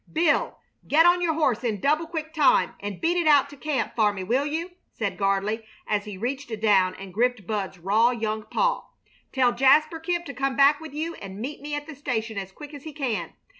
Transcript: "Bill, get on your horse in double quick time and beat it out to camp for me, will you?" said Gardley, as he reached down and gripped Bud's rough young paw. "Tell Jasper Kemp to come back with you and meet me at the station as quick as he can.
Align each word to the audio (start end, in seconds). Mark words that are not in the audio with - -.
"Bill, 0.11 0.57
get 0.87 1.05
on 1.05 1.21
your 1.21 1.35
horse 1.35 1.63
in 1.63 1.79
double 1.79 2.07
quick 2.07 2.33
time 2.33 2.73
and 2.79 2.99
beat 2.99 3.17
it 3.17 3.27
out 3.27 3.51
to 3.51 3.55
camp 3.55 3.95
for 3.95 4.11
me, 4.11 4.23
will 4.23 4.47
you?" 4.47 4.71
said 4.91 5.15
Gardley, 5.15 5.63
as 5.85 6.05
he 6.05 6.17
reached 6.17 6.51
down 6.59 6.95
and 6.95 7.13
gripped 7.13 7.45
Bud's 7.45 7.77
rough 7.77 8.19
young 8.19 8.41
paw. 8.49 8.85
"Tell 9.31 9.51
Jasper 9.51 9.99
Kemp 9.99 10.25
to 10.25 10.33
come 10.33 10.55
back 10.55 10.79
with 10.79 10.95
you 10.95 11.13
and 11.21 11.39
meet 11.39 11.61
me 11.61 11.75
at 11.75 11.85
the 11.85 11.93
station 11.93 12.39
as 12.39 12.51
quick 12.51 12.73
as 12.73 12.83
he 12.83 12.93
can. 12.93 13.33